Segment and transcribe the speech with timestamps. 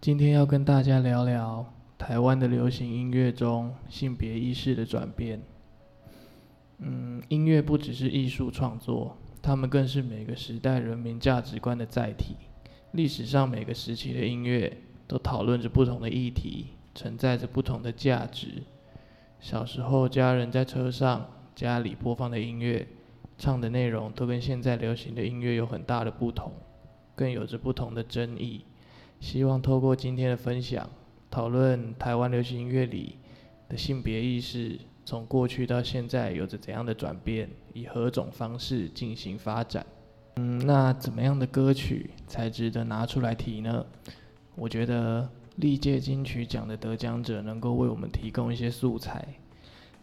[0.00, 5.42] 今天要跟大家聊聊台湾的流行音乐中性别意识的转变。
[6.78, 12.36] 嗯，音乐不只是艺术创作，它们更是每个时代人民价值观的载体。
[12.92, 14.72] 历史上每个时期的音乐
[15.08, 18.62] 都讨论着不同的议题，承载着不同的价值。
[19.40, 22.86] 小时候，家人在车上、家里播放的音乐，
[23.36, 26.52] 唱的内容都跟现在流行的音乐有很大的不同，
[27.16, 28.64] 更有着不同的争议。
[29.20, 30.88] 希望透过今天的分享，
[31.30, 33.16] 讨论台湾流行音乐里
[33.68, 39.84] 的性别意识，从过去到现在有着怎样的转变，以何种方式进行发展。
[40.36, 43.84] 嗯，那怎么样的歌曲才值得拿出来提呢？
[44.54, 49.26] 我觉得历届金曲奖的得奖者能够为我们提供一些素材。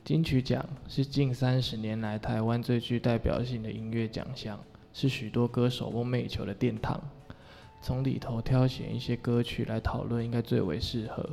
[0.04, 4.60] 金曲奖是近三十年来台湾最具代表性的音乐奖项，
[4.94, 7.02] 是许多歌手梦寐以求的殿堂。
[7.86, 11.24] 从里头挑选一些歌曲来讨论，应该最为适合。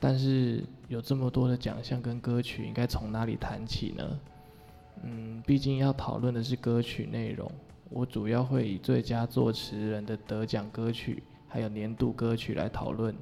[0.00, 4.18] 但是有这么多的奖项跟歌曲，应该从哪里谈起呢？
[5.02, 7.52] 嗯，毕竟要讨论的是歌曲内容，
[7.90, 13.14] 我主要会以最佳作词人的得奖歌曲，还有年度歌曲来讨论。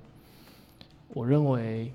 [1.08, 1.92] 我认为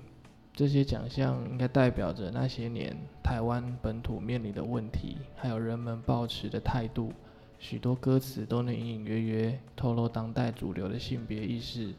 [0.52, 7.14] 这些奖项应该代表着那些年台湾本土面临的问题，还有人们抱持的态度。
[7.58, 11.92] 许多歌词都能隐隐约约透露当代主流的性别意识。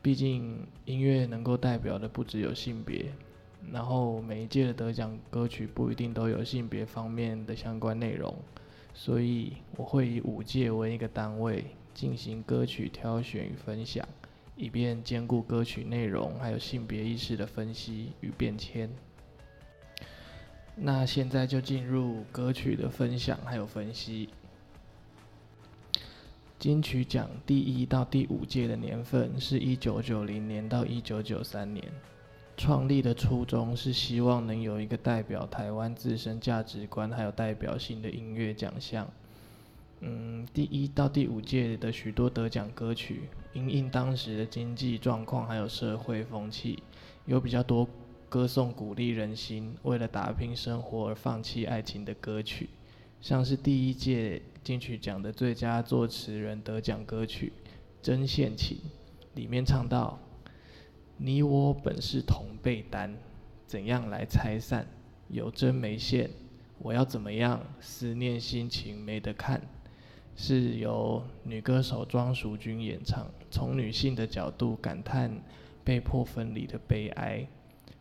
[0.00, 3.06] 毕竟音乐能够代表的不只有性别，
[3.72, 8.34] 然后每一届的得奖歌曲不一定都有性别方面的相关内容，
[8.94, 14.06] 所以我会以五届为一个单位进行歌曲挑选与分享，
[14.56, 18.88] 以便兼顾歌曲内容还有性别意识的分析与变迁。
[20.76, 24.28] 那现在就进入歌曲的分享还有分析。
[26.58, 31.84] 金曲奖第一到第五届的年份是一九九零年到一九九三年，
[32.56, 39.08] 创立的初衷是希望能有一个代表台湾自身价值观还有代表性的音乐奖项。
[40.00, 46.82] 嗯，第一到第五届的许多得奖歌曲，因应当时的经济状况还有社会风气，
[47.24, 47.88] 有比较多
[48.28, 52.68] 歌颂鼓励人心，为了打拼生活而放弃爱情的歌曲。
[53.20, 57.52] 像是第一届金曲奖的最佳作词人得奖歌曲
[58.00, 58.76] 《针线情》，
[59.34, 60.18] 里面唱到
[61.18, 63.16] ：“你我本是同被单，
[63.66, 64.86] 怎样来拆散？
[65.28, 66.30] 有针没线，
[66.78, 67.60] 我要怎么样？
[67.80, 69.60] 思念心情没得看。”
[70.40, 75.42] 是由女歌手庄淑君演唱，从女性的角度感叹
[75.82, 77.44] 被迫分离的悲哀。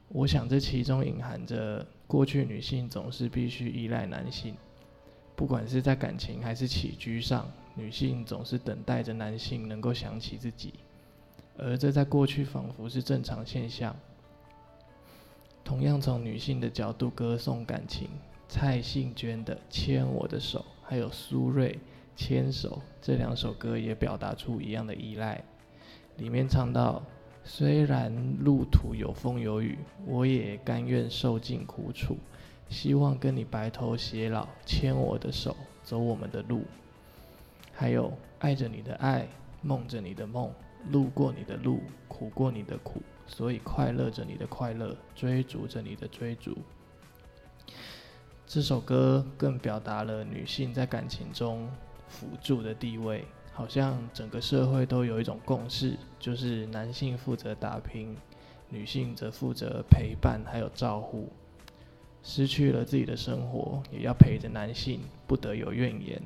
[0.10, 4.56] 我想这其中隐含着过去女性总是必须依赖男性。
[5.38, 10.74] 不管是在感情还是起居上，女性总是等待着男性能够想起自己，
[11.56, 13.96] 而这在过去仿佛是正常现象。
[15.64, 18.10] 同样从女性的角度歌颂感情，
[18.50, 21.70] 蔡幸娟的《牵我的手》还有苏芮
[22.16, 25.44] 《牵手》这两首歌也表达出一样的依赖。
[26.16, 27.04] 里面唱到：
[27.44, 29.78] 虽然路途有风有雨，
[30.08, 32.18] 我也甘愿受尽苦楚。
[32.70, 36.64] 希望跟你白头偕老，牵我的手，走我们的路。
[37.74, 39.28] 还有爱着你的爱，
[39.62, 40.52] 梦着你的梦，
[40.90, 46.58] 路过你的路，苦过你的苦，所以快乐着你的快乐，追逐着你的追逐。
[48.46, 51.70] 这首歌更表达了女性在感情中
[52.08, 58.16] 辅助的地位，好像整个社会都有一种共识，就是男性负责打拼，
[58.70, 61.30] 女性则负责陪伴还有照顾。
[62.30, 66.22] 失去了自己的生活，也要陪着男性，不得有怨言。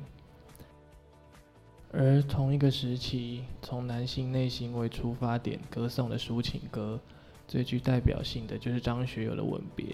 [1.92, 6.98] 而同一个时期，从男性内心为出发点歌颂的抒情歌，
[7.46, 9.86] 最具代表性的就是张学友的《吻别》，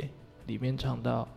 [0.47, 1.29] 里面唱到：“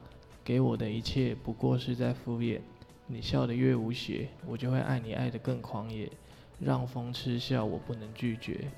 [0.41, 2.61] 给我的一切不过是在敷衍，
[3.07, 6.09] 你笑得越无邪，我就会爱你爱得更狂野，
[6.61, 8.71] 让风痴笑，我不能拒绝。”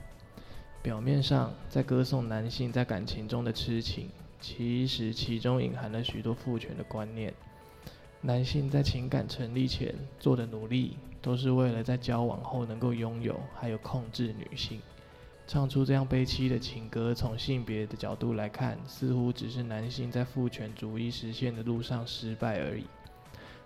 [0.82, 4.10] 表面上在歌颂男性在感情中的痴情。
[4.44, 7.34] 其实其中隐含了许多父权的观念。
[8.20, 14.82] 男性在情感成立前做的努力，都是为了在交往后能够拥有，还有控制女性。
[15.48, 22.84] 唱出这样悲凄的情歌，从性别的角度来看，似乎只是男性在父权主义实现的路上失败而已。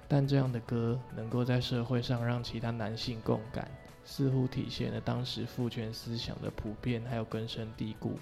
[0.07, 3.69] 但这样的歌能够在社会上让其他男性共感，
[4.06, 8.19] 似乎体现了当时父权思想的普遍还有根深蒂固。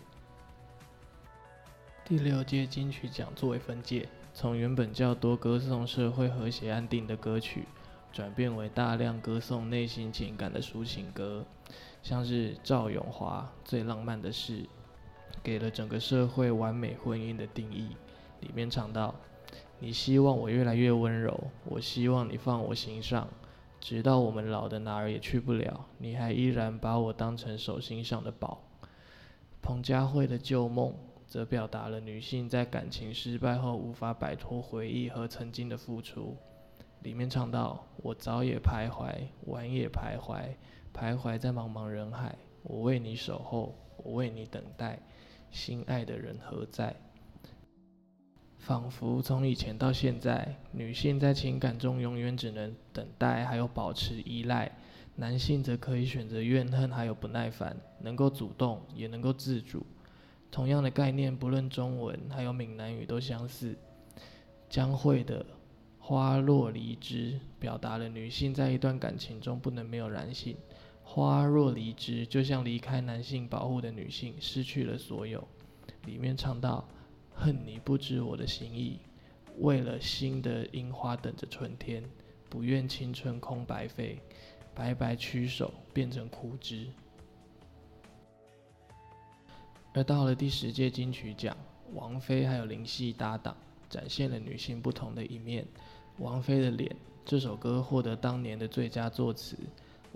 [2.07, 7.65] 第六届金曲奖作为分界，从原本较多歌颂社会和谐安定的歌曲，
[8.13, 11.43] 转变为大量歌颂内心情感的抒情歌，
[12.03, 14.67] 像是赵永华最浪漫的事，
[15.41, 17.95] 给了整个社会完美婚姻的定义。
[18.39, 19.15] 里面唱到
[19.81, 23.27] ：“你希望我越来越温柔，我希望你放我心上，
[23.81, 28.61] 直到我们老的哪儿也去不了，你还依然把我当成手心上的宝。”
[29.63, 30.93] 彭佳慧的旧梦，
[31.27, 36.37] 则表达了女性在感情失败后无法摆脱回忆和曾经的付出。
[37.03, 39.13] 里面唱到：“我早也徘徊，
[39.45, 40.55] 晚也徘徊。”
[40.93, 42.33] 徘徊在茫茫人海，
[42.63, 44.97] 我为你守候，我为你等待，
[45.51, 46.95] 心爱的人何在？
[48.57, 54.71] 仿佛从以前到现在，女性在情感中永远只能等待，还有保持依赖；
[55.15, 59.85] 男性则可以选择怨恨，还有不耐烦，能够主动，也能够自主。
[60.51, 63.77] 同样的概念，不论中文还有闽南语都相似。
[64.67, 65.45] 将会的
[65.99, 70.57] 花落离枝，表达了女性在一段感情中不能没有男性。
[71.03, 75.47] 花若离枝，就像离开男性保护的女性，失去了所有。
[76.05, 76.87] 里面唱到：
[77.33, 78.99] 恨你不知我的心意，
[79.59, 82.03] 为了新的樱花等着春天，
[82.49, 84.19] 不愿青春空白费，
[84.73, 86.87] 白白屈手变成枯枝。
[89.95, 91.55] 而到了第十届金曲奖，
[91.93, 93.55] 王菲还有林夕搭档，
[93.89, 95.65] 展现了女性不同的一面。
[96.17, 96.93] 王菲的脸
[97.23, 99.55] 这首歌获得当年的最佳作词。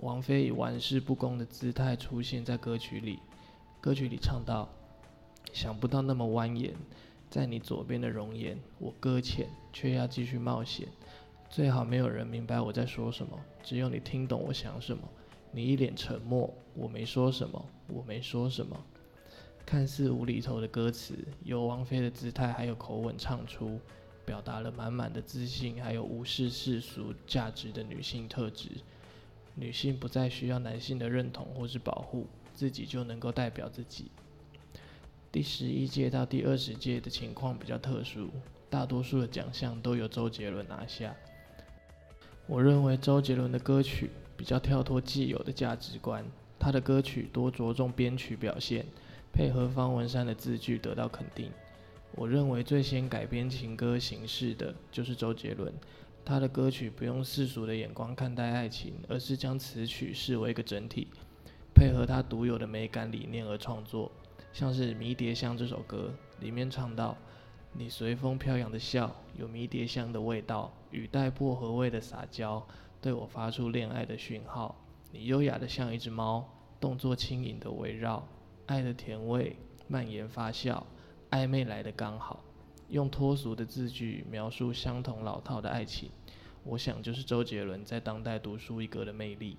[0.00, 3.20] 王菲以玩世不恭的姿态出现在歌曲里，
[3.80, 4.68] 歌曲里唱到
[5.54, 6.72] ：“想不到那么蜿蜒，
[7.30, 10.88] 在你左边的容颜，我搁浅，却要继续冒险。
[11.48, 15.08] 最好没有人明白我在说什么，只有你听懂我想什么。
[15.50, 18.76] 你一脸沉默，我没说什么，我没说什么。”
[19.64, 21.14] 看似无厘头的歌词，
[21.44, 23.78] 由王菲的姿态还有口吻唱出，
[24.24, 28.68] 表达了满满的自信，还有无视世俗价值的女性特质。
[29.54, 34.10] 女性不再需要男性的认同或是保护，自己就能够代表自己。
[35.30, 38.30] 第十一届到第二十届的情况比较特殊，
[38.68, 41.14] 大多数的奖项都由周杰伦拿下。
[42.46, 46.24] 我认为周杰伦的歌曲比较跳脱既有的价值观，
[46.58, 48.84] 他的歌曲多着重编曲表现，
[49.32, 51.50] 配合方文山的字句得到肯定。
[52.12, 55.72] 我认为最先改编情歌形式的就是周杰伦。
[56.24, 61.08] 他的歌曲不用世俗的眼光看待爱情，而是将词曲视为一个整体，
[61.74, 64.12] 配合他独有的美感理念而创作。
[64.52, 67.16] 像是《迷迭香》这首歌里面唱到
[67.72, 72.64] ：“你随风飘扬的笑，有迷迭香的味道，语带薄荷味的撒娇，
[73.00, 74.76] 对我发出恋爱的讯号。
[75.12, 76.46] 你优雅的像一只猫，
[76.78, 78.28] 动作轻盈的围绕，
[78.70, 79.56] 爱的甜味
[79.88, 80.84] 蔓延发酵，
[81.28, 82.44] 暧昧来的刚好。”
[82.88, 86.08] 用脱俗的字句描述相同老套的爱情，
[86.62, 89.56] 我想就是周杰伦在当代独树一格的魅力。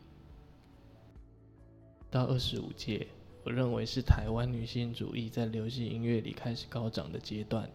[2.10, 3.08] 到二十五届，
[3.44, 7.70] 我认为是台湾女性主义在流行音乐里开始高涨的阶段。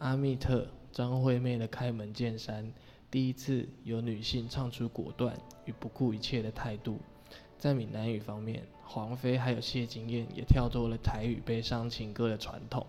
[0.00, 2.70] 阿密特、张惠妹的开门见山，
[3.10, 5.34] 第一次有女性唱出果断
[5.64, 6.98] 与不顾一切的态度。
[7.58, 12.86] 在闽南语方面，黄飞还有谢金燕也跳脱了台语悲伤情歌的传统。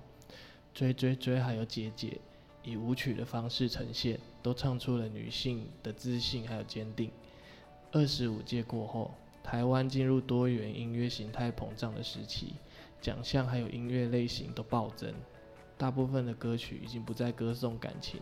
[0.74, 2.20] 追追追，还有姐姐，
[2.62, 7.10] 以舞曲的方式呈现，都唱出了女性的自信还有坚定。
[7.94, 12.56] 二十五届过后，台湾进入多元音乐形态膨胀的时期，
[13.00, 15.14] 奖项还有音乐类型都暴增。
[15.78, 18.20] 大部分的歌曲已经不再歌颂感情，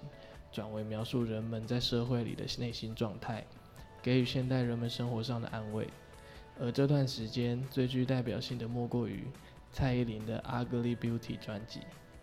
[0.51, 3.43] 转为描述人们在社会里的内心状态，
[4.03, 5.87] 给予现代人们生活上的安慰。
[6.59, 9.25] 而这段时间最具代表性的，莫过于
[9.71, 11.81] 蔡依林的《Ugly Beauty》专辑。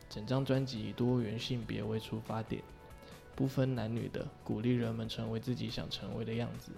[0.09, 2.63] 整张专辑以多元性别为出发点，
[3.37, 6.73] 不分男女的，鼓励人们成为自己想成为的样子。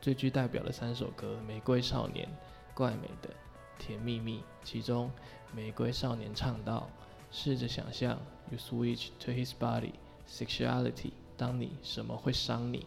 [0.00, 2.26] 最具代表的三首歌《玫瑰少年》、
[2.74, 3.28] 怪美的
[3.78, 5.10] 《甜蜜蜜》，其中
[5.56, 6.88] 《玫瑰少年》唱到
[7.30, 9.92] ：“试着想象，You switch to his body,
[10.28, 11.12] sexuality。
[11.36, 12.84] 当你什么会伤你？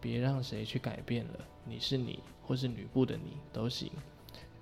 [0.00, 3.90] 别让谁去改变了，你是你，或是吕布的你都行，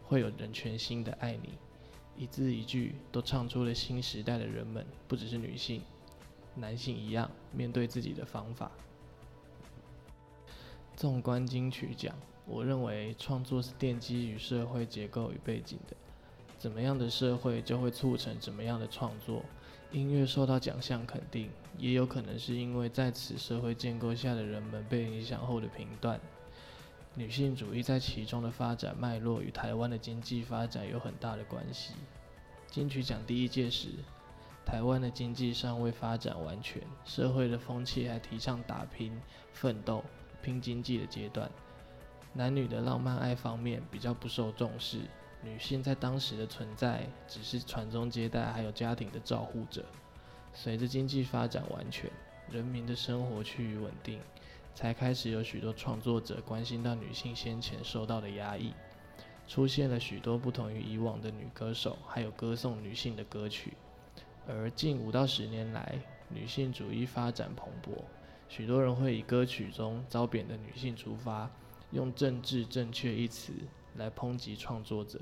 [0.04, 1.50] 会有人全心的爱你。”
[2.18, 5.82] 一字一句都唱出了新时代的人们，不只是女性，
[6.54, 8.70] 男性一样面对自己的方法。
[10.96, 12.16] 纵观金曲奖，
[12.46, 15.94] 我认为创作是奠基于社会结构与背景的，
[16.58, 19.44] 怎么样的社会就会促成怎么样的创作。
[19.92, 26.20] 音乐受到奖项肯定，也有可能是因为在此社会建构下的人们被影响后的评断。
[27.14, 31.94] 女性主义在其中的发展脉络与台湾的经济发展有很大的关系。
[32.68, 33.88] 金曲奖第一届时，
[34.66, 39.18] 台湾的经济尚未发展完全，社会的风气还提倡打拼、
[39.54, 40.04] 奋斗、
[40.42, 41.50] 拼经济的阶段。
[42.34, 45.00] 男女的浪漫爱方面比较不受重视，
[45.42, 49.84] 女性在当时的存在只是传宗接代还有家庭的照护者。
[50.52, 52.10] 随着经济发展完全，
[52.50, 54.18] 人民的生活趋于稳定，
[54.74, 58.72] 才开始有许多创作者关心到女性先前受到的压抑，
[59.46, 63.74] 出现了许多不同于以往的女歌手，还有歌颂女性的歌曲。
[64.48, 68.00] 而近五到十年来，女性主义发展蓬勃，
[68.48, 71.50] 许多人会以歌曲中遭贬的女性出发，
[71.90, 73.52] 用政治正确一词
[73.96, 75.20] 来抨击创作者。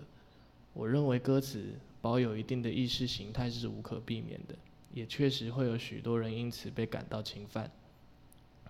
[0.73, 4.55] 我认为歌词保有一定的意识形态是无可避免的。
[4.93, 7.69] 也确实会有许多人因此被感到侵犯，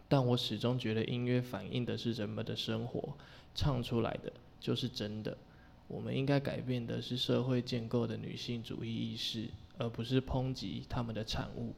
[0.08, 3.14] 但我始终觉得音乐反映的是人们的生活，
[3.54, 5.36] 唱出来的就是真的。
[5.86, 11.74] 我们应该改变的是社会建构的女性主义意识，而不是抨击他们的产物。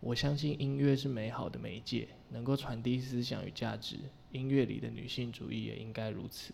[0.00, 3.96] 我相信音乐是美好的媒介，能够传递思想与价值。
[4.32, 6.52] 音乐里的女性主义也应该如此。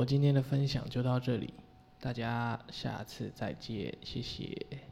[0.00, 1.52] 我今天的分享就到这里。
[2.00, 4.89] 大家下次再见，谢谢。